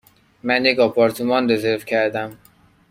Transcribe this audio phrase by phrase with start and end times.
[0.43, 2.37] من یک آپارتمان رزرو کردم.